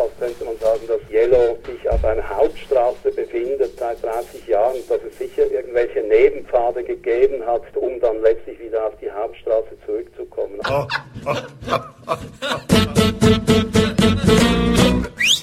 [0.00, 5.00] zusammenfasst, könnte man sagen, dass Yellow sich auf einer Hauptstraße befindet seit 30 Jahren, dass
[5.08, 10.60] es sicher irgendwelche Nebenpfade gegeben hat, um dann letztlich wieder auf die Hauptstraße zurückzukommen.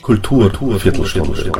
[0.01, 1.51] Kultur, Kultur Viertelstunde.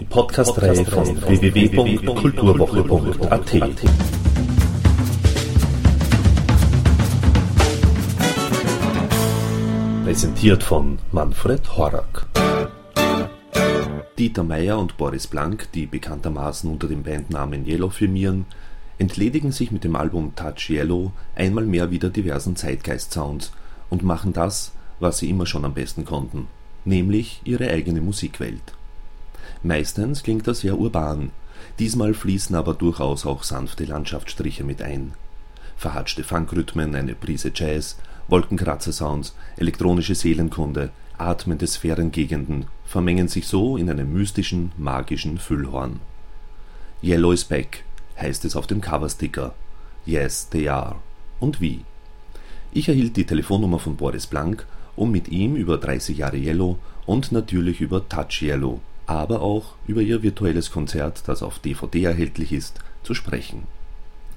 [0.00, 4.19] Die Podcast-Reihe von www.kulturwoche.at.
[10.10, 12.26] Präsentiert von Manfred Horak.
[14.18, 18.46] Dieter Meier und Boris Blank, die bekanntermaßen unter dem Bandnamen Yellow firmieren,
[18.98, 23.52] entledigen sich mit dem Album Touch Yellow einmal mehr wieder diversen Zeitgeist-Sounds
[23.88, 26.48] und machen das, was sie immer schon am besten konnten,
[26.84, 28.74] nämlich ihre eigene Musikwelt.
[29.62, 31.30] Meistens klingt das sehr urban,
[31.78, 35.12] diesmal fließen aber durchaus auch sanfte Landschaftsstriche mit ein.
[35.76, 37.96] Verhatschte Funkrhythmen, eine Prise Jazz,
[38.30, 46.00] Wolkenkratzer-Sounds, elektronische Seelenkunde, atmende Sphärengegenden vermengen sich so in einem mystischen, magischen Füllhorn.
[47.02, 47.84] Yellow is back
[48.18, 49.54] heißt es auf dem Coversticker.
[50.06, 50.96] Yes, they are.
[51.38, 51.84] Und wie?
[52.72, 54.66] Ich erhielt die Telefonnummer von Boris Blank,
[54.96, 60.02] um mit ihm über 30 Jahre Yellow und natürlich über Touch Yellow, aber auch über
[60.02, 63.64] ihr virtuelles Konzert, das auf DVD erhältlich ist, zu sprechen.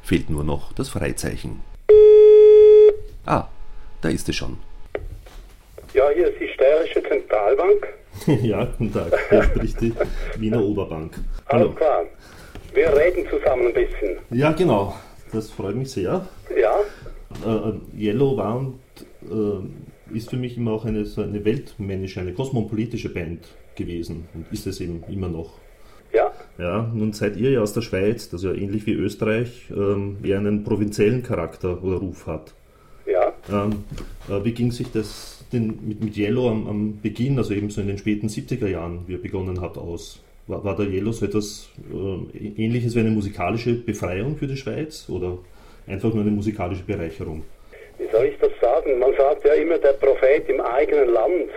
[0.01, 1.59] Fehlt nur noch das Freizeichen.
[3.25, 3.47] Ah,
[4.03, 4.57] da ist es schon.
[5.93, 7.87] Ja, hier ist die Steirische Zentralbank.
[8.43, 9.13] ja, guten Tag.
[9.29, 9.93] Hier spricht die
[10.37, 11.13] Wiener Oberbank.
[11.47, 11.65] Hallo.
[11.65, 12.05] Alles klar.
[12.73, 14.17] Wir reden zusammen ein bisschen.
[14.31, 14.95] Ja, genau.
[15.31, 16.27] Das freut mich sehr.
[16.59, 16.79] Ja.
[17.45, 18.79] Äh, äh Yellow war und
[19.23, 24.51] äh, ist für mich immer auch eine, so eine weltmännische, eine kosmopolitische Band gewesen und
[24.51, 25.53] ist es eben immer noch.
[26.11, 26.31] Ja.
[26.59, 30.37] Ja, nun seid ihr ja aus der Schweiz, das ja ähnlich wie Österreich ähm, eher
[30.37, 32.53] einen provinziellen Charakter oder Ruf hat.
[33.51, 33.83] Ähm,
[34.29, 37.81] äh, wie ging sich das denn mit, mit Yellow am, am, Beginn, also eben so
[37.81, 40.21] in den späten 70er Jahren, wie ihr begonnen habt, aus?
[40.47, 45.07] War, war der Yellow so etwas äh, ähnliches wie eine musikalische Befreiung für die Schweiz
[45.09, 45.37] oder
[45.87, 47.43] einfach nur eine musikalische Bereicherung?
[47.97, 48.99] Wie soll ich das sagen?
[48.99, 51.49] Man sagt ja immer der Prophet im eigenen Land.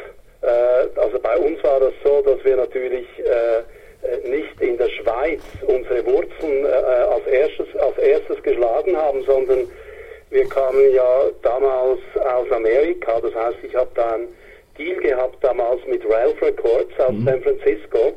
[0.43, 3.59] Äh, also bei uns war das so, dass wir natürlich äh,
[4.07, 9.67] äh nicht in der Schweiz unsere Wurzeln äh, als, erstes, als erstes geschlagen haben, sondern
[10.31, 14.29] wir kamen ja damals aus Amerika, das heißt, ich habe da einen
[14.77, 17.25] Deal gehabt damals mit Ralph Records aus mhm.
[17.25, 18.13] San Francisco.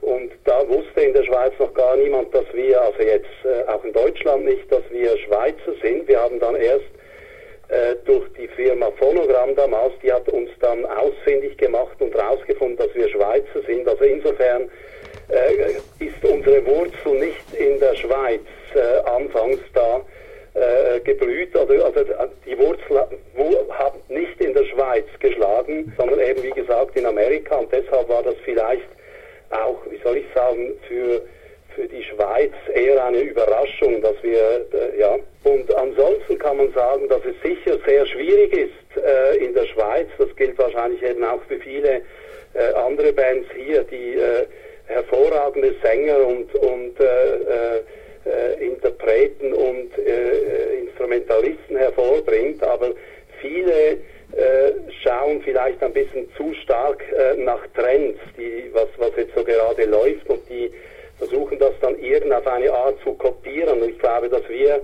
[0.00, 3.84] Und da wusste in der Schweiz noch gar niemand, dass wir, also jetzt äh, auch
[3.84, 6.08] in Deutschland nicht, dass wir Schweizer sind.
[6.08, 6.86] Wir haben dann erst
[7.68, 12.92] äh, durch die Firma Phonogramm damals, die hat uns dann ausfindig gemacht und rausgefunden, dass
[12.96, 13.86] wir Schweizer sind.
[13.86, 14.70] Also insofern
[15.28, 18.40] äh, ist unsere Wurzel nicht in der Schweiz
[18.74, 20.00] äh, anfangs da
[20.54, 21.56] äh, geblüht.
[21.56, 22.04] Also, also
[22.46, 23.00] die Wurzel
[23.70, 27.56] hat nicht in der Schweiz geschlagen, sondern eben wie gesagt in Amerika.
[27.56, 28.88] Und deshalb war das vielleicht
[29.50, 31.22] auch, wie soll ich sagen, für
[31.74, 35.16] für die Schweiz eher eine Überraschung, dass wir, äh, ja.
[35.44, 40.08] Und ansonsten kann man sagen, dass es sicher sehr schwierig ist äh, in der Schweiz.
[40.18, 42.02] Das gilt wahrscheinlich eben auch für viele
[42.54, 44.46] äh, andere Bands hier, die äh,
[44.86, 46.96] hervorragende Sänger und, und
[48.24, 52.92] äh, Interpreten und äh, Instrumentalisten hervorbringt, aber
[53.40, 53.98] viele
[54.32, 54.72] äh,
[55.02, 59.84] schauen vielleicht ein bisschen zu stark äh, nach Trends, die, was, was jetzt so gerade
[59.84, 60.72] läuft und die
[61.18, 63.82] versuchen das dann irgend auf eine Art zu kopieren.
[63.82, 64.82] Und ich glaube, dass wir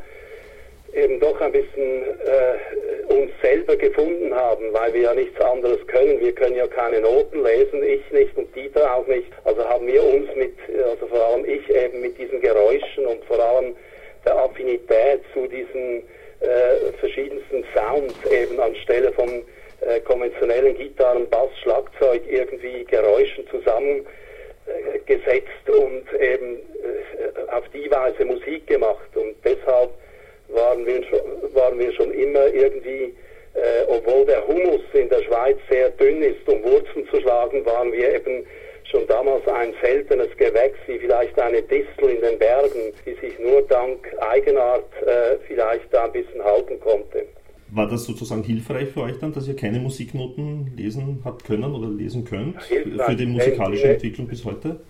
[0.93, 6.21] eben doch ein bisschen äh, uns selber gefunden haben, weil wir ja nichts anderes können.
[6.21, 9.31] Wir können ja keine Noten lesen, ich nicht und Dieter auch nicht.
[9.45, 13.39] Also haben wir uns mit, also vor allem ich eben mit diesen Geräuschen und vor
[13.39, 13.75] allem
[14.25, 16.03] der Affinität zu diesen
[16.41, 19.29] äh, verschiedensten Sounds eben anstelle von
[19.81, 24.07] äh, konventionellen Gitarren, Bass, Schlagzeug irgendwie Geräuschen zusammengesetzt
[25.69, 29.91] und eben äh, auf die Weise Musik gemacht und deshalb
[30.49, 31.21] waren wir schon,
[31.55, 33.15] waren wir schon immer irgendwie,
[33.55, 37.93] äh, obwohl der Humus in der Schweiz sehr dünn ist, um Wurzeln zu schlagen, waren
[37.93, 38.47] wir eben
[38.91, 43.63] schon damals ein seltenes Gewächs, wie vielleicht eine Distel in den Bergen, die sich nur
[43.63, 47.27] dank Eigenart äh, vielleicht da ein bisschen halten konnte.
[47.71, 51.89] War das sozusagen hilfreich für euch dann, dass ihr keine Musiknoten lesen habt können oder
[51.89, 53.07] lesen hilfreich.
[53.07, 54.81] für die musikalische Entwicklung bis heute?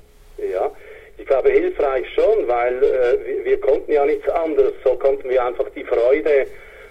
[0.52, 0.70] Ja,
[1.16, 4.74] ich glaube hilfreich schon, weil äh, wir, wir, konnten ja nichts anderes.
[4.84, 6.46] So konnten wir einfach die Freude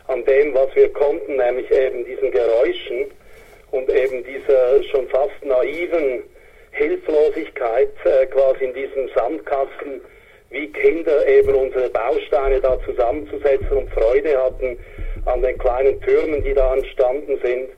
[0.07, 3.05] an dem, was wir konnten, nämlich eben diesen Geräuschen
[3.71, 6.23] und eben dieser schon fast naiven
[6.71, 10.01] Hilflosigkeit äh, quasi in diesem Sandkasten,
[10.49, 14.77] wie Kinder eben unsere Bausteine da zusammenzusetzen und Freude hatten
[15.27, 17.69] an den kleinen Türmen, die da entstanden sind.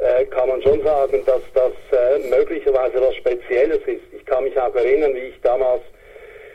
[0.00, 4.02] äh, kann man schon sagen, dass das äh, möglicherweise was Spezielles ist.
[4.12, 5.82] Ich kann mich auch erinnern, wie ich damals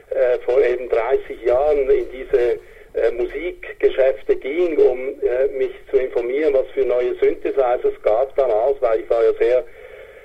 [0.10, 2.60] äh, vor eben 30 Jahren in diese
[2.94, 8.82] äh, Musikgeschäfte ging, um äh, mich zu informieren, was für neue Synthesizers es gab damals,
[8.82, 9.64] weil ich war ja sehr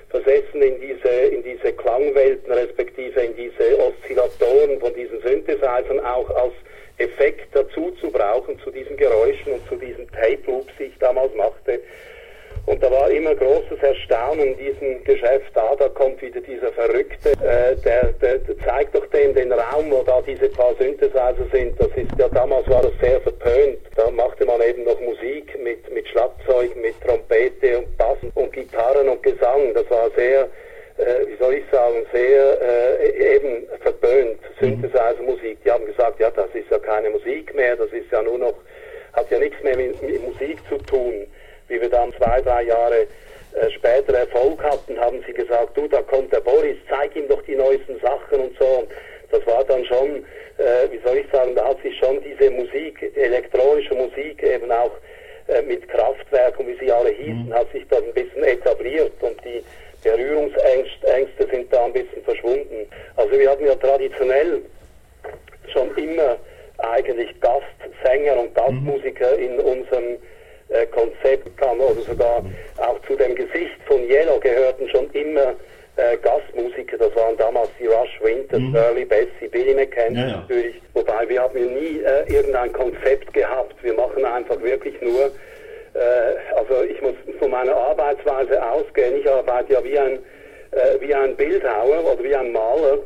[0.09, 6.53] versessen in diese, in diese Klangwelten, respektive in diese Oszillatoren von diesen Synthesizern auch als
[7.01, 11.33] Effekt dazu zu brauchen, zu diesen Geräuschen und zu diesen Tape Loops, die ich damals
[11.35, 11.79] machte.
[12.67, 17.31] Und da war immer großes Erstaunen in diesem Geschäft, da, da kommt wieder dieser Verrückte,
[17.31, 21.79] äh, der, der, der, zeigt doch dem den Raum, wo da diese paar Synthesizer sind.
[21.79, 23.79] Das ist ja damals war das sehr verpönt.
[23.95, 29.09] Da machte man eben noch Musik mit, mit Schlagzeug, mit Trompete und Bass und Gitarren
[29.09, 29.73] und Gesang.
[29.73, 30.47] Das war sehr,
[31.27, 34.39] wie soll ich sagen, sehr äh, eben verpönt.
[34.59, 34.65] Mhm.
[34.65, 35.57] Synthesizer-Musik.
[35.63, 38.55] Die haben gesagt, ja, das ist ja keine Musik mehr, das ist ja nur noch,
[39.13, 41.27] hat ja nichts mehr mit, mit Musik zu tun
[41.71, 43.07] wie wir dann zwei, drei Jahre
[43.53, 47.41] äh, später Erfolg hatten, haben sie gesagt, du, da kommt der Boris, zeig ihm doch
[47.43, 48.65] die neuesten Sachen und so.
[48.65, 48.89] Und
[49.31, 50.25] das war dann schon,
[50.57, 54.91] äh, wie soll ich sagen, da hat sich schon diese Musik, elektronische Musik eben auch
[55.47, 57.53] äh, mit Kraftwerk und wie sie alle hießen, mhm.
[57.53, 59.63] hat sich das ein bisschen etabliert und die
[60.03, 62.87] Berührungsängste sind da ein bisschen verschwunden.
[63.15, 64.61] Also wir hatten ja traditionell
[65.71, 66.37] schon immer
[66.79, 70.17] eigentlich Gastsänger und Gastmusiker in unserem
[70.69, 72.43] äh, Konzept kam oder sogar
[72.77, 75.53] auch zu dem Gesicht von Yellow gehörten schon immer
[75.97, 78.75] äh, Gastmusiker, das waren damals die Rush Winters, mhm.
[78.75, 80.37] Early Bessie, Billy McKenzie ja, ja.
[80.37, 80.75] natürlich.
[80.93, 83.75] Wobei wir haben nie äh, irgendein Konzept gehabt.
[83.83, 85.31] Wir machen einfach wirklich nur,
[86.55, 89.17] also ich muss von meiner Arbeitsweise ausgehen.
[89.17, 90.19] Ich arbeite ja wie ein,
[90.71, 92.99] äh, wie ein Bildhauer oder wie ein Maler,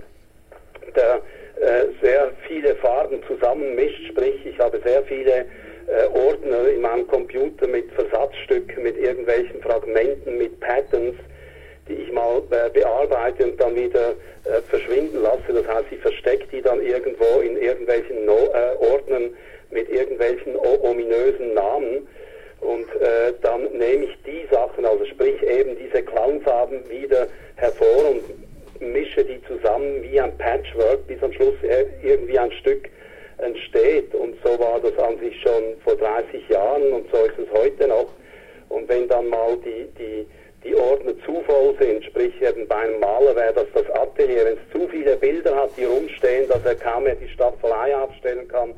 [0.95, 1.21] der
[1.61, 5.45] äh, sehr viele Farben zusammenmischt, sprich ich habe sehr viele
[5.87, 11.15] äh, Ordner in meinem Computer mit Versatzstücken, mit irgendwelchen Fragmenten, mit Patterns,
[11.87, 14.11] die ich mal äh, bearbeite und dann wieder
[14.45, 15.53] äh, verschwinden lasse.
[15.53, 19.29] Das heißt, ich verstecke die dann irgendwo in irgendwelchen no äh, Ordnern
[19.71, 22.07] mit irgendwelchen ominösen Namen.
[22.65, 27.27] Und äh, dann nehme ich die Sachen, also sprich eben diese Klangfarben wieder
[27.57, 28.23] hervor und
[28.81, 32.89] mische die zusammen wie ein Patchwork, bis am Schluss äh, irgendwie ein Stück
[33.37, 34.15] entsteht.
[34.15, 37.87] Und so war das an sich schon vor 30 Jahren und so ist es heute
[37.87, 38.07] noch.
[38.69, 40.27] Und wenn dann mal die, die,
[40.63, 44.57] die Ordner zu voll sind, sprich eben bei einem Maler wäre das das Atelier, wenn
[44.57, 48.73] es zu viele Bilder hat, die rumstehen, dass er kaum mehr die Staffelei abstellen kann,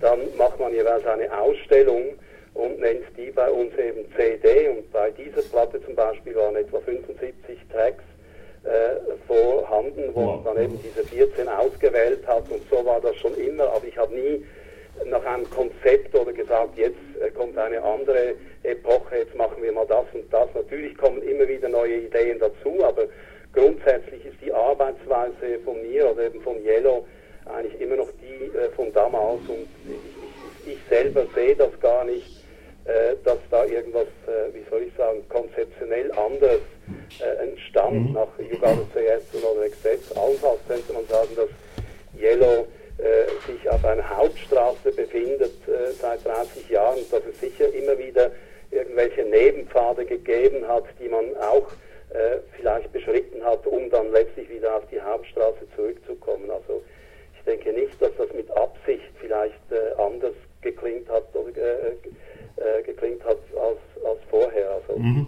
[0.00, 2.18] dann macht man jeweils eine Ausstellung
[2.60, 4.68] und nennt die bei uns eben CD.
[4.68, 8.04] Und bei dieser Platte zum Beispiel waren etwa 75 Tracks
[8.64, 13.34] äh, vorhanden, wo man dann eben diese 14 ausgewählt hat und so war das schon
[13.36, 14.44] immer, aber ich habe nie
[15.06, 19.86] nach einem Konzept oder gesagt, jetzt äh, kommt eine andere Epoche, jetzt machen wir mal
[19.86, 20.48] das und das.
[20.54, 23.04] Natürlich kommen immer wieder neue Ideen dazu, aber
[23.54, 27.06] grundsätzlich ist die Arbeitsweise von mir oder eben von Yellow
[27.46, 32.04] eigentlich immer noch die äh, von damals und ich, ich, ich selber sehe das gar
[32.04, 32.39] nicht,
[33.24, 36.60] dass da irgendwas, äh, wie soll ich sagen, konzeptionell anderes
[37.20, 38.12] äh, entstand mhm.
[38.14, 40.16] nach Uganda CS oder Exzess.
[40.16, 41.48] Allenfalls könnte man sagen, dass
[42.18, 42.66] Yellow
[42.98, 48.30] äh, sich auf einer Hauptstraße befindet äh, seit 30 Jahren, dass es sicher immer wieder
[48.70, 51.70] irgendwelche Nebenpfade gegeben hat, die man auch
[52.10, 56.50] äh, vielleicht beschritten hat, um dann letztlich wieder auf die Hauptstraße zurückzukommen.
[56.50, 56.82] Also
[57.36, 61.92] ich denke nicht, dass das mit Absicht vielleicht äh, anders geklingt hat oder
[62.56, 64.70] äh, geklingt hat als, als vorher.
[64.70, 65.26] Also, mhm.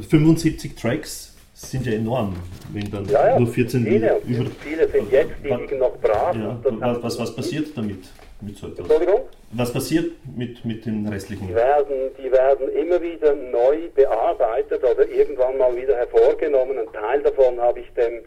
[0.00, 2.36] 75 Tracks sind ja enorm,
[2.72, 6.36] wenn dann ja, ja, nur 14 viele, über, viele sind jetzt, die liegen noch brav.
[6.36, 8.04] Ja, was, was, was, passiert damit?
[8.40, 8.78] Mit so etwas?
[8.80, 9.22] Entschuldigung?
[9.50, 11.48] Was passiert mit, mit den restlichen?
[11.48, 16.78] Die werden, die werden immer wieder neu bearbeitet oder irgendwann mal wieder hervorgenommen.
[16.78, 18.20] Ein Teil davon habe ich dem,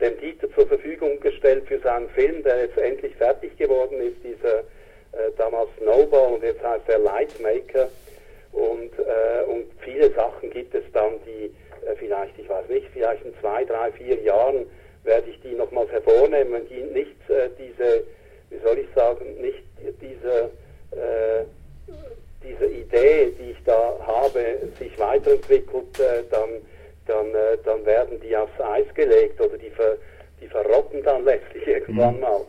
[0.00, 4.62] dem Dieter zur Verfügung gestellt für seinen Film, der jetzt endlich fertig geworden ist, dieser
[5.20, 7.88] äh, damals Snowball und jetzt heißt er Lightmaker.
[8.52, 11.46] Und, äh, und viele Sachen gibt es dann, die
[11.86, 14.66] äh, vielleicht, ich weiß nicht, vielleicht in zwei, drei, vier Jahren
[15.04, 18.04] werde ich die nochmals hervornehmen, wenn die nicht äh, diese,
[18.50, 19.62] wie soll ich sagen, nicht
[20.00, 20.50] diese,
[20.92, 21.44] äh,
[22.42, 25.98] diese Idee, die ich da habe, sich weiterentwickelt,
[26.30, 26.50] dann,
[27.06, 27.26] dann,
[27.64, 29.96] dann werden die aufs Eis gelegt oder die, ver,
[30.40, 32.20] die verrotten dann letztlich irgendwann mhm.
[32.20, 32.40] mal.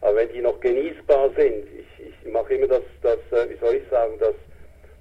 [0.00, 3.88] Aber wenn die noch genießbar sind, ich, ich mache immer das, das, wie soll ich
[3.90, 4.34] sagen, das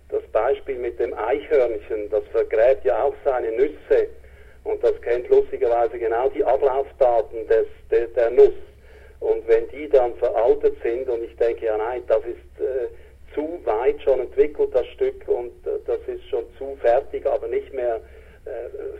[0.09, 4.07] das Beispiel mit dem Eichhörnchen, das vergräbt ja auch seine Nüsse
[4.63, 8.53] und das kennt lustigerweise genau die Ablaufdaten des, der, der Nuss.
[9.19, 12.87] Und wenn die dann veraltet sind und ich denke, ja nein, das ist äh,
[13.35, 17.71] zu weit schon entwickelt, das Stück, und äh, das ist schon zu fertig, aber nicht
[17.73, 17.97] mehr
[18.45, 18.49] äh,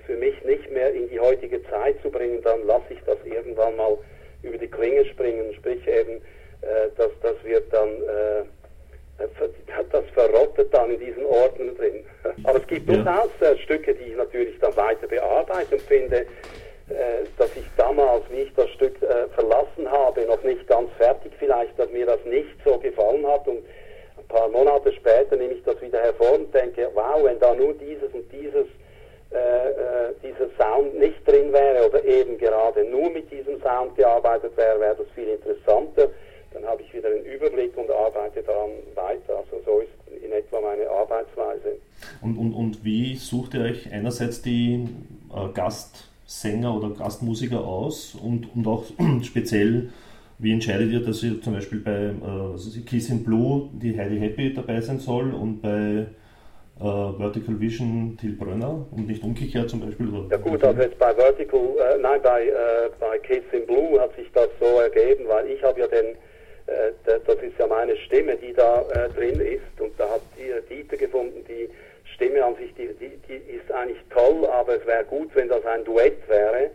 [0.06, 3.76] für mich nicht mehr in die heutige Zeit zu bringen, dann lasse ich das irgendwann
[3.78, 3.98] mal
[4.44, 6.22] über die Klinge springen, sprich eben,
[6.62, 8.44] äh, dass das wird dann äh,
[9.92, 12.06] das verrottet dann in diesen Ordnern drin.
[12.44, 13.58] Aber es gibt durchaus ja.
[13.58, 16.26] Stücke, die ich natürlich dann weiter bearbeite und finde,
[16.90, 21.32] äh, dass ich damals, wie ich das Stück äh, verlassen habe, noch nicht ganz fertig
[21.38, 23.60] vielleicht, dass mir das nicht so gefallen hat und
[24.18, 27.74] ein paar Monate später nehme ich das wieder hervor und denke, wow, wenn da nur
[27.74, 28.66] dieses und dieses
[29.32, 30.09] äh, äh,
[30.80, 35.08] Sound nicht drin wäre oder eben gerade nur mit diesem Sound gearbeitet wäre, wäre das
[35.16, 36.10] viel interessanter.
[36.54, 39.38] Dann habe ich wieder einen Überblick und arbeite daran weiter.
[39.38, 41.78] Also so ist in etwa meine Arbeitsweise.
[42.22, 44.88] Und, und, und wie sucht ihr euch einerseits die
[45.34, 48.84] äh, Gast Sänger oder Gastmusiker aus und, und auch
[49.24, 49.90] speziell,
[50.38, 54.54] wie entscheidet ihr, dass ihr zum Beispiel bei äh, Kiss in Blue die Heidi Happy
[54.54, 56.06] dabei sein soll und bei
[56.80, 60.10] äh, Vertical Vision Till Brönner und nicht umgekehrt zum Beispiel?
[60.10, 64.00] Oder ja gut, also jetzt bei Vertical, äh, nein, bei, äh, bei Kiss in Blue
[64.00, 66.16] hat sich das so ergeben, weil ich habe ja den,
[66.68, 70.74] äh, das ist ja meine Stimme, die da äh, drin ist und da hat die
[70.74, 71.70] Dieter gefunden, die
[72.16, 75.66] Stimme an sich, die, die, die ist eigentlich toll, aber es wäre gut, wenn das
[75.66, 76.72] ein Duett wäre.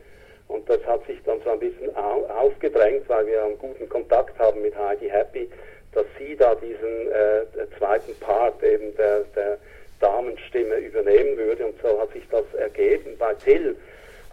[0.47, 4.61] Und das hat sich dann so ein bisschen aufgedrängt, weil wir einen guten Kontakt haben
[4.61, 5.49] mit Heidi Happy,
[5.93, 9.59] dass sie da diesen äh, zweiten Part eben der, der
[10.05, 11.67] Damenstimme übernehmen würde.
[11.67, 13.17] Und so hat sich das ergeben.
[13.19, 13.75] Bei Till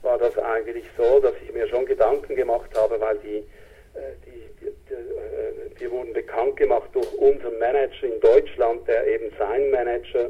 [0.02, 4.50] war das eigentlich so, dass ich mir schon Gedanken gemacht habe, weil die, äh, die,
[4.60, 9.72] die, die äh, wir wurden bekannt gemacht durch unseren Manager in Deutschland, der eben sein
[9.72, 10.30] Manager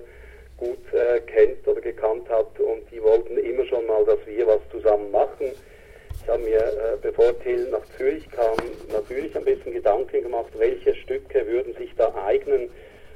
[0.57, 4.59] gut äh, kennt oder gekannt hat und die wollten immer schon mal, dass wir was
[4.71, 5.51] zusammen machen.
[6.21, 8.57] Ich habe mir, äh, bevor Till nach Zürich kam,
[8.93, 12.69] natürlich ein bisschen Gedanken gemacht, welche Stücke würden sich da eignen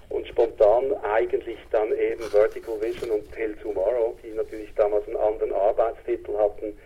[0.10, 5.54] und spontan eigentlich dann eben Vertical Vision und Till Tomorrow, die natürlich damals einen anderen
[5.54, 6.78] Arbeitstitel hatten,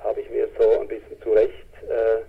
[0.00, 1.52] habe ich mir so ein bisschen zurecht
[1.88, 2.20] äh,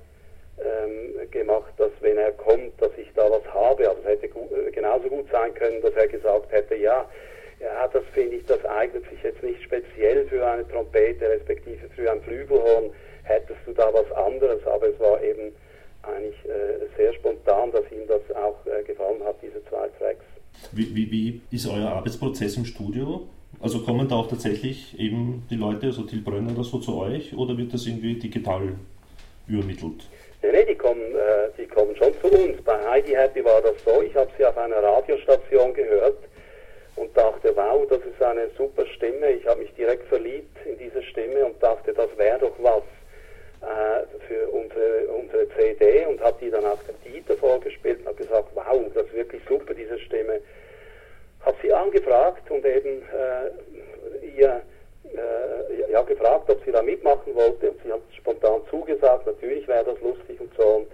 [0.63, 3.89] ähm, gemacht, dass wenn er kommt, dass ich da was habe.
[3.89, 7.09] Aber es hätte gut, äh, genauso gut sein können, dass er gesagt hätte, ja,
[7.59, 12.11] ja, das finde ich, das eignet sich jetzt nicht speziell für eine Trompete, respektive für
[12.11, 12.91] ein Flügelhorn.
[13.23, 15.53] Hättest du da was anderes, aber es war eben
[16.09, 20.25] eigentlich äh, sehr spontan, dass ihm das auch äh, gefallen hat, diese zwei Tracks.
[20.71, 23.27] Wie, wie, wie, ist euer Arbeitsprozess im Studio?
[23.61, 27.35] Also kommen da auch tatsächlich eben die Leute, also Till Brönner oder so, zu euch
[27.35, 28.75] oder wird das irgendwie digital
[29.47, 30.07] übermittelt?
[30.41, 32.61] Nee, nee, die kommen, äh, die kommen schon zu uns.
[32.63, 36.17] Bei Heidi Happy war das so, ich habe sie auf einer Radiostation gehört
[36.95, 39.31] und dachte, wow, das ist eine super Stimme.
[39.31, 42.83] Ich habe mich direkt verliebt in diese Stimme und dachte, das wäre doch was
[43.61, 48.17] äh, für unsere, unsere CD und habe die dann auch dem Dieter vorgespielt und habe
[48.17, 50.41] gesagt, wow, das ist wirklich super, diese Stimme.
[51.45, 54.61] Habe sie angefragt und eben äh, ihr
[55.05, 59.85] äh, ja, gefragt, ob sie da mitmachen wollte und sie hat spontan zugesagt, natürlich wäre
[59.85, 60.63] das lustig und so.
[60.63, 60.87] Und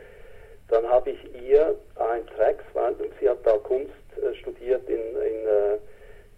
[0.69, 5.47] dann habe ich ihr ein Track, weil sie hat da Kunst äh, studiert in, in
[5.47, 5.77] äh,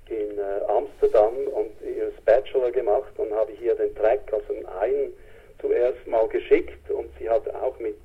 [0.10, 5.14] in äh, Amsterdam und ihres Bachelor gemacht und habe hier den Track, also einen
[5.60, 7.98] zuerst mal geschickt und sie hat auch mit,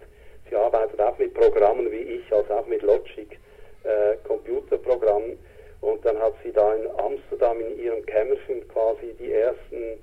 [0.49, 3.39] sie arbeitet auch mit Programmen wie ich, also auch mit Logic,
[3.85, 5.39] äh, Computerprogrammen
[5.81, 10.03] und dann hat sie da in Amsterdam in ihrem Kämmerchen quasi die ersten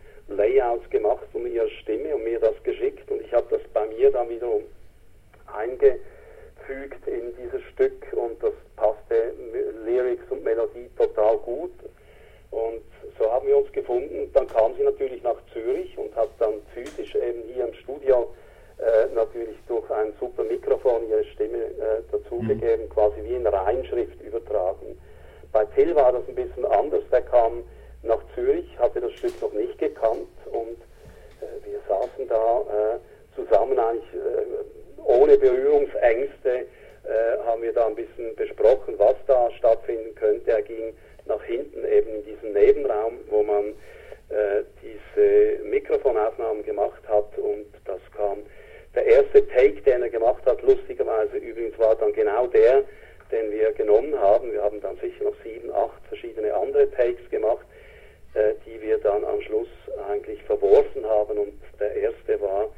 [0.49, 4.11] Layouts gemacht von ihrer Stimme und mir das geschickt und ich habe das bei mir
[4.11, 4.63] dann wiederum
[5.53, 9.33] eingefügt in dieses Stück und das passte
[9.85, 11.73] Lyrics und Melodie total gut.
[12.51, 12.81] Und
[13.19, 14.31] so haben wir uns gefunden.
[14.33, 18.33] Dann kam sie natürlich nach Zürich und hat dann physisch eben hier im Studio
[18.79, 22.89] äh, natürlich durch ein super Mikrofon ihre Stimme äh, dazugegeben, mhm.
[22.89, 24.97] quasi wie in Reinschrift übertragen.
[25.51, 27.03] Bei Till war das ein bisschen anders.
[27.11, 27.63] Der kam
[28.03, 30.77] nach Zürich, hatte das Stück noch nicht gekannt und
[31.41, 37.95] äh, wir saßen da äh, zusammen eigentlich äh, ohne Berührungsängste äh, haben wir da ein
[37.95, 40.51] bisschen besprochen, was da stattfinden könnte.
[40.51, 40.93] Er ging
[41.25, 43.73] nach hinten eben in diesen Nebenraum, wo man
[44.29, 48.39] äh, diese Mikrofonaufnahmen gemacht hat und das kam.
[48.95, 52.83] Der erste Take, den er gemacht hat, lustigerweise übrigens war dann genau der,
[53.31, 54.51] den wir genommen haben.
[54.51, 57.65] Wir haben dann sicher noch sieben, acht verschiedene andere Takes gemacht,
[58.33, 59.69] äh, die wir dann am Schluss
[60.09, 62.69] eigentlich verworfen haben und der erste war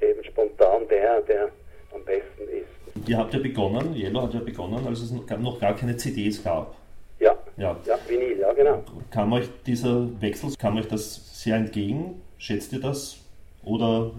[0.00, 1.50] eben spontan der, der
[1.94, 3.08] am besten ist.
[3.08, 6.74] Ihr habt ja begonnen, Yellow hat ja begonnen, als es noch gar keine CDs gab.
[7.20, 8.82] Ja, ja, ja Vinyl, ja genau.
[9.10, 12.22] Kam euch dieser Wechsel, kam euch das sehr entgegen?
[12.38, 13.18] Schätzt ihr das
[13.64, 14.10] Oder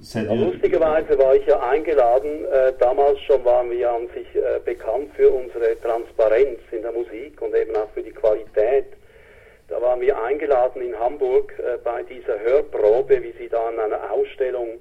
[0.00, 0.36] seid ihr...
[0.36, 2.44] Lustigerweise war ich ja eingeladen.
[2.44, 7.40] Äh, damals schon waren wir an sich äh, bekannt für unsere Transparenz in der Musik
[7.42, 8.86] und eben auch für die Qualität.
[9.68, 14.10] Da waren wir eingeladen in Hamburg äh, bei dieser Hörprobe, wie sie da an einer
[14.12, 14.78] Ausstellung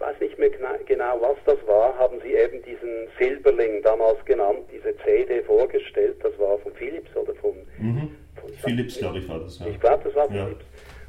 [0.00, 0.50] ich weiß nicht mehr
[0.86, 6.16] genau, was das war, haben sie eben diesen Silberling damals genannt, diese CD vorgestellt.
[6.22, 7.52] Das war von Philips oder von.
[7.78, 8.16] Mhm.
[8.40, 9.58] von Philips, glaube ich, war das.
[9.58, 9.66] Ja.
[9.66, 10.46] Ich glaube, das war ja.
[10.46, 10.64] Philips.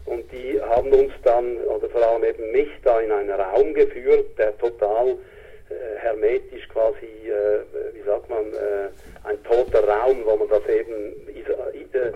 [0.05, 4.37] Und die haben uns dann, oder vor allem eben mich, da in einen Raum geführt,
[4.37, 7.61] der total äh, hermetisch quasi, äh,
[7.93, 8.89] wie sagt man, äh,
[9.23, 12.11] ein toter Raum, wo man das eben iso äh,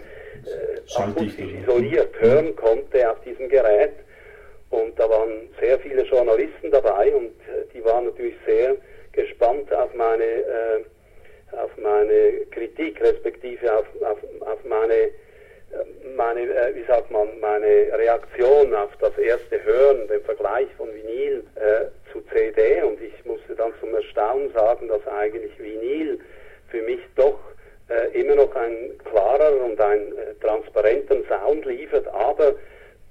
[0.98, 3.94] akustisch isoliert hören konnte auf diesem Gerät.
[4.75, 8.75] Und da waren sehr viele Journalisten dabei und äh, die waren natürlich sehr
[9.13, 10.84] gespannt auf meine, äh,
[11.53, 15.12] auf meine Kritik, respektive auf, auf, auf meine, äh,
[16.15, 21.44] meine äh, wie sagt man, meine Reaktion auf das erste Hören, den Vergleich von Vinyl
[21.55, 22.82] äh, zu CD.
[22.82, 26.20] Und ich musste dann zum Erstaunen sagen, dass eigentlich Vinyl
[26.70, 27.39] für mich doch
[27.88, 32.55] äh, immer noch einen klareren und einen transparenten Sound liefert, aber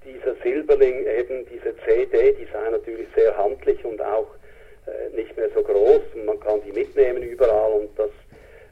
[0.05, 4.27] dieser Silberling, eben diese CD, die sei natürlich sehr handlich und auch
[4.87, 8.11] äh, nicht mehr so groß und man kann die mitnehmen überall und das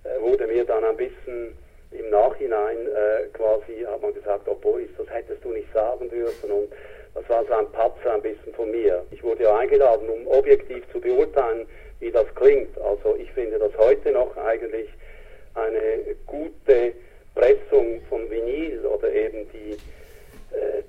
[0.04, 1.56] äh, wurde mir dann ein bisschen
[1.90, 6.50] im Nachhinein äh, quasi, hat man gesagt, oh Boris, das hättest du nicht sagen dürfen
[6.50, 6.72] und
[7.14, 9.04] das war so ein Patzer ein bisschen von mir.
[9.10, 11.66] Ich wurde ja eingeladen, um objektiv zu beurteilen,
[12.00, 12.76] wie das klingt.
[12.80, 14.88] Also ich finde das heute noch eigentlich
[15.54, 16.92] eine gute
[17.34, 19.76] Pressung von Vinyl oder eben die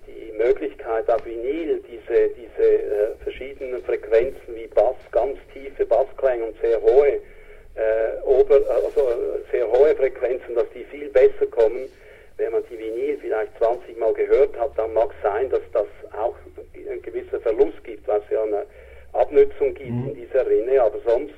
[0.08, 6.56] die Möglichkeit auf Vinyl diese, diese äh, verschiedenen Frequenzen wie Bass, ganz tiefe Bassklänge und
[6.62, 7.20] sehr hohe
[7.76, 9.10] äh, Ober, also
[9.52, 11.90] sehr hohe Frequenzen, dass die viel besser kommen.
[12.38, 15.88] Wenn man die Vinyl vielleicht 20 Mal gehört hat, dann mag es sein, dass das
[16.18, 16.36] auch
[16.76, 18.66] ein gewisser Verlust gibt, weil es ja eine
[19.14, 20.10] Abnutzung gibt mhm.
[20.10, 21.34] in dieser Rinne, aber sonst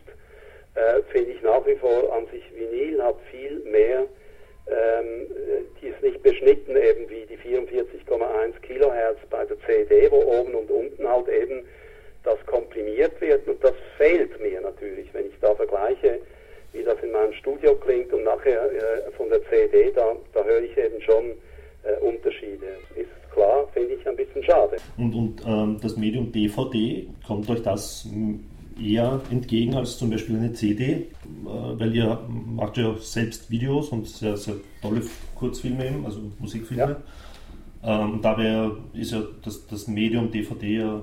[0.76, 4.06] äh, finde ich nach wie vor an sich Vinyl hat viel mehr
[4.68, 5.28] ähm,
[5.82, 10.70] die ist nicht beschnitten eben wie die 44,1 Kilohertz bei der CD, wo oben und
[10.72, 11.64] unten halt eben
[12.24, 16.20] das komprimiert wird und das fehlt mir natürlich, wenn ich da vergleiche,
[16.74, 20.62] wie das in meinem Studio klingt und nachher äh, von der CD, da, da höre
[20.62, 21.32] ich eben schon
[21.84, 22.66] äh, Unterschiede.
[22.96, 24.78] Ist klar, finde ich ein bisschen schade.
[24.98, 28.08] Und, und ähm, das Medium DVD, kommt euch das
[28.82, 31.06] eher entgegen als zum Beispiel eine CD, äh,
[31.46, 35.02] weil ihr macht ja selbst Videos und sehr, sehr tolle
[35.36, 36.98] Kurzfilme eben, also Musikfilme.
[37.84, 38.04] Ja.
[38.04, 41.02] Ähm, dabei ist ja das, das Medium DVD ja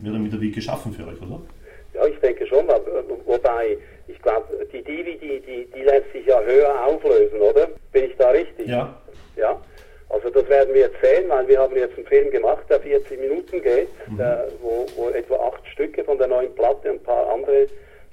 [0.00, 1.40] mehr oder minder wie geschaffen für euch, oder?
[1.94, 2.66] Ja, ich denke schon,
[3.24, 7.68] wobei ich glaube, die DVD, die, die lässt sich ja höher auflösen, oder?
[7.92, 8.66] Bin ich da richtig?
[8.66, 9.00] Ja.
[9.36, 9.60] Ja.
[10.08, 13.18] Also das werden wir jetzt sehen, weil wir haben jetzt einen Film gemacht, der 40
[13.20, 14.16] Minuten geht, mhm.
[14.18, 17.66] der, wo, wo, etwa acht Stücke von der neuen Platte und ein paar andere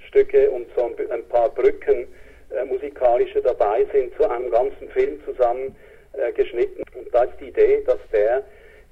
[0.08, 2.08] Stücke und so ein, ein paar Brücken
[2.49, 5.75] äh, musikalische dabei sind, zu einem ganzen Film zusammen
[6.13, 6.84] äh, geschnitten.
[6.95, 8.43] Und da ist die Idee, dass der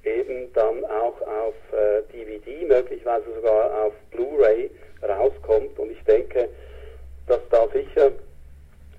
[0.04, 4.70] eben dann auch auf äh, DVD, möglicherweise sogar auf Blu-ray
[5.02, 5.78] rauskommt.
[5.78, 6.48] Und ich denke,
[7.26, 8.12] dass da sicher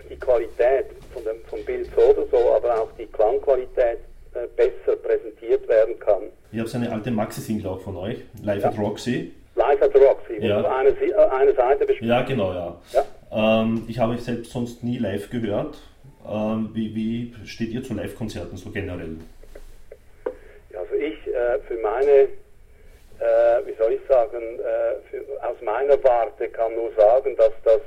[0.09, 3.99] die Qualität von dem, vom Bild so oder so, aber auch die Klangqualität
[4.33, 6.23] äh, besser präsentiert werden kann.
[7.03, 8.69] Alte Maxi-Single auch von euch, Live ja.
[8.69, 9.33] at Roxy.
[9.55, 10.61] Live at Roxy, wo ja.
[10.61, 12.09] du eine, äh, eine Seite bespielst.
[12.09, 12.77] Ja, genau, ja.
[12.93, 13.61] ja.
[13.61, 15.77] Ähm, ich habe euch selbst sonst nie live gehört.
[16.25, 19.17] Ähm, wie, wie, steht ihr zu Live-Konzerten so generell?
[20.71, 26.01] Ja, also ich äh, für meine, äh, wie soll ich sagen, äh, für, aus meiner
[26.05, 27.81] Warte kann nur sagen, dass das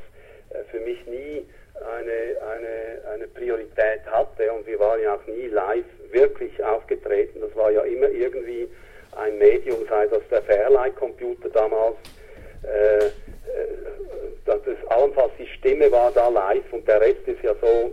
[0.51, 1.43] äh, für mich nie
[1.81, 7.41] eine, eine, eine Priorität hatte und wir waren ja auch nie live wirklich aufgetreten.
[7.41, 8.69] Das war ja immer irgendwie
[9.17, 11.97] ein Medium, sei das der Fairlight-Computer damals.
[12.63, 13.11] Äh, äh,
[14.45, 17.91] das allenfalls die Stimme war da live und der Rest ist ja so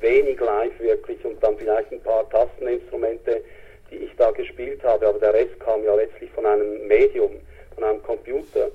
[0.00, 3.42] wenig live wirklich und dann vielleicht ein paar Tasteninstrumente,
[3.90, 7.32] die ich da gespielt habe, aber der Rest kam ja letztlich von einem Medium,
[7.74, 8.70] von einem Computer.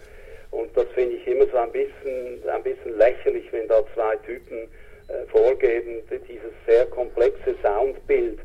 [0.52, 4.68] Und das finde ich immer so ein bisschen, ein bisschen lächerlich, wenn da zwei Typen
[5.08, 8.40] äh, vorgeben, dieses sehr komplexe Soundbild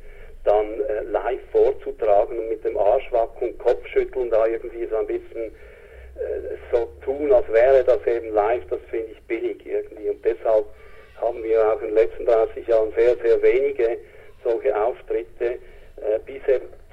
[0.45, 6.57] dann äh, live vorzutragen und mit dem Arschwacken, Kopfschütteln da irgendwie so ein bisschen äh,
[6.73, 10.11] so tun, als wäre das eben live, das finde ich billig irgendwie.
[10.11, 10.67] Und deshalb
[11.21, 13.99] haben wir auch in den letzten 30 Jahren sehr, sehr wenige
[14.45, 15.59] solche Auftritte,
[15.97, 16.43] äh, bis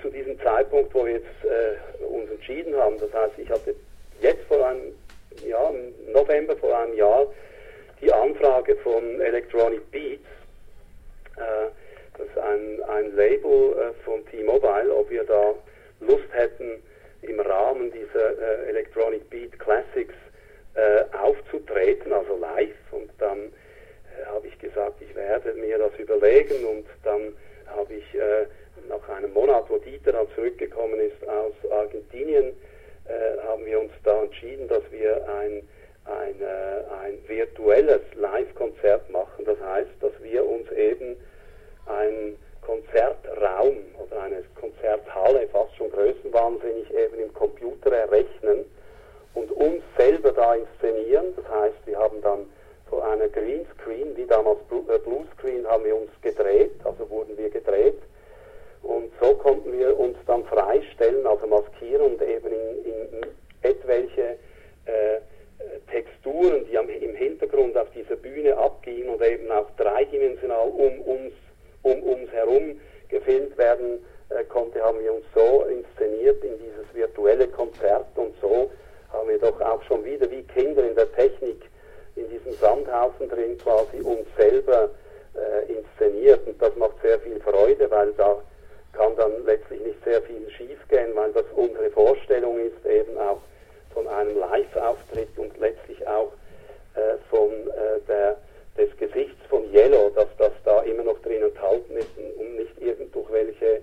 [0.01, 2.97] zu diesem Zeitpunkt, wo wir jetzt äh, uns entschieden haben.
[2.99, 3.75] Das heißt, ich hatte
[4.21, 4.93] jetzt vor einem
[5.47, 7.27] ja, im November vor einem Jahr
[8.01, 10.25] die Anfrage von Electronic Beats,
[11.37, 11.69] äh,
[12.17, 15.55] das ist ein, ein Label äh, von T-Mobile, ob wir da
[16.01, 16.83] Lust hätten,
[17.21, 20.13] im Rahmen dieser äh, Electronic Beat Classics
[20.75, 22.75] äh, aufzutreten, also live.
[22.91, 23.51] Und dann
[24.27, 27.35] habe ich gesagt, ich werde mir das überlegen und dann
[27.67, 28.05] habe ich
[28.87, 32.53] nach einem Monat, wo Dieter dann zurückgekommen ist aus Argentinien,
[33.45, 35.67] haben wir uns da entschieden, dass wir ein,
[36.05, 36.35] ein,
[37.03, 39.43] ein virtuelles Live-Konzert machen.
[39.43, 41.17] Das heißt, dass wir uns eben
[41.87, 48.65] ein Konzertraum oder eine Konzerthalle, fast schon größenwahnsinnig, eben im Computer errechnen
[49.35, 51.33] und uns selber da inszenieren.
[51.35, 52.45] Das heißt, wir haben dann
[52.89, 57.99] vor einer Greenscreen, wie damals äh, Bluescreen, haben wir uns gedreht, also wurden wir gedreht.
[58.81, 63.27] Und so konnten wir uns dann freistellen, also maskieren und eben in, in
[63.63, 64.37] etwelche
[64.85, 65.19] äh,
[65.91, 71.33] Texturen, die am, im Hintergrund auf dieser Bühne abgingen und eben auch dreidimensional um uns
[71.85, 77.47] um uns herum gefilmt werden äh, konnte, haben wir uns so inszeniert in dieses virtuelle
[77.47, 78.71] Konzert und so
[79.13, 81.61] haben wir doch auch schon wieder wie Kinder in der Technik
[82.15, 84.89] in diesem Sandhaufen drin quasi uns selber
[85.35, 88.41] äh, inszeniert und das macht sehr viel Freude, weil da
[88.93, 93.41] kann dann letztlich nicht sehr viel schiefgehen, weil das unsere Vorstellung ist eben auch
[93.93, 96.31] von einem Live-Auftritt und letztlich auch
[96.95, 98.37] äh, von äh, der
[98.77, 103.81] des Gesichts von Yellow, dass das da immer noch drin enthalten ist und nicht irgendwelche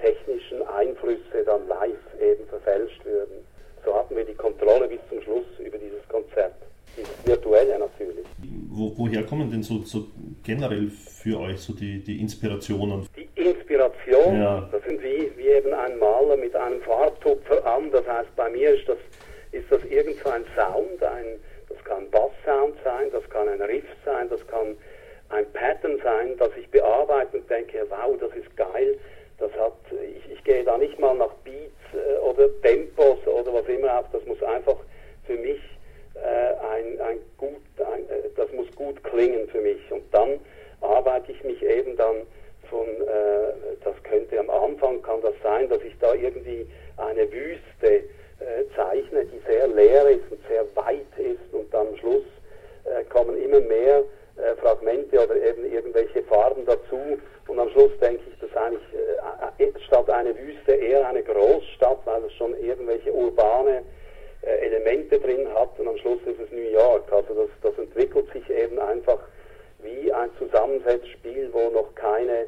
[0.00, 3.44] technischen Einflüsse dann live eben verfälscht würden.
[3.84, 6.54] So hatten wir die Kontrolle bis zum Schluss über dieses Konzert.
[6.96, 8.26] Dieses virtuelle natürlich.
[8.68, 10.06] Wo, woher kommen denn so, so,
[10.44, 13.06] generell für euch so die, die Inspirationen?
[13.16, 14.68] Die Inspiration, ja.
[14.70, 17.90] das sind wie, wie eben ein Maler mit einem Farbtupfer an.
[17.92, 18.98] Das heißt, bei mir ist das,
[19.52, 23.84] ist das irgend so ein Sound, ein, das kann Basssound sein, das kann ein Riff
[24.04, 24.76] sein, das kann
[25.30, 28.98] ein Pattern sein, das ich bearbeite und denke, wow, das ist geil.
[29.38, 33.66] Das hat, ich, ich gehe da nicht mal nach Beats äh, oder Tempos oder was
[33.66, 34.76] immer auf, das muss einfach
[35.26, 35.60] für mich
[36.14, 39.80] äh, ein, ein gut, ein, äh, das muss gut klingen für mich.
[39.90, 40.38] Und dann
[40.80, 42.26] arbeite ich mich eben dann
[42.68, 48.04] von, äh, das könnte am Anfang, kann das sein, dass ich da irgendwie eine Wüste
[48.42, 52.24] äh, zeichne, die sehr leer ist und sehr weit ist und dann am Schluss
[52.84, 54.04] äh, kommen immer mehr
[54.36, 58.82] äh, Fragmente oder eben irgendwelche Farben dazu und am Schluss denke ich, dass eigentlich
[59.58, 63.82] äh, äh, statt eine Wüste eher eine Großstadt, weil es schon irgendwelche urbane
[64.42, 67.12] äh, Elemente drin hat und am Schluss ist es New York.
[67.12, 69.18] Also das, das entwickelt sich eben einfach
[69.82, 72.46] wie ein Zusammensetzspiel, wo noch keine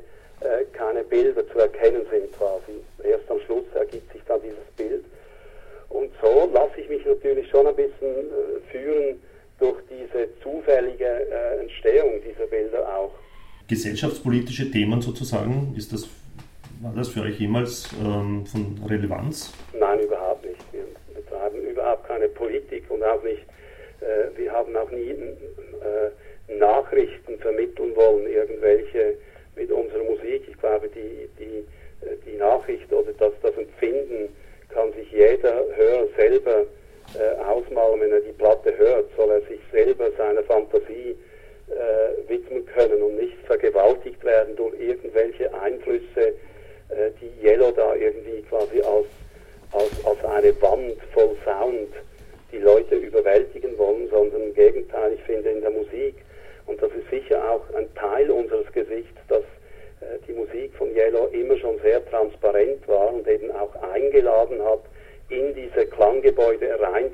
[0.72, 2.82] keine Bilder zu erkennen sind quasi.
[3.02, 5.04] Erst am Schluss ergibt sich dann dieses Bild.
[5.88, 7.04] Und so lasse ich mich
[7.84, 9.20] natürlich schon ein bisschen äh, führen
[9.58, 13.12] durch diese zufällige äh, Entstehung dieser Bilder auch.
[13.68, 16.08] Gesellschaftspolitische Themen sozusagen, ist das,
[16.82, 19.52] war das für euch jemals ähm, von Relevanz?
[19.78, 20.60] Nein, überhaupt nicht.
[20.72, 23.42] Wir betreiben überhaupt keine Politik und auch nicht,
[24.00, 29.16] äh, wir haben auch nie äh, Nachrichten vermitteln wollen, irgendwelche
[29.56, 30.42] mit unserer Musik.
[30.48, 31.64] Ich glaube, die, die,
[32.06, 34.28] äh, die Nachricht oder das, das Empfinden,
[34.68, 36.66] kann sich jeder Hörer selber
[37.18, 41.16] äh, ausmalen, wenn er die Platte hört, soll er sich selber seiner Fantasie
[41.68, 46.34] äh, widmen können und nicht vergewaltigt werden durch irgendwelche Einflüsse,
[46.88, 49.06] äh, die Yellow da irgendwie quasi als,
[49.72, 51.88] als, als eine Wand voll Sound
[52.52, 56.16] die Leute überwältigen wollen, sondern im Gegenteil, ich finde in der Musik,
[56.66, 59.42] und das ist sicher auch ein Teil unseres Gesichts, dass
[60.00, 64.80] äh, die Musik von Yellow immer schon sehr transparent war und eben auch eingeladen hat,
[65.30, 67.13] in diese Klanggebäude reinzukommen,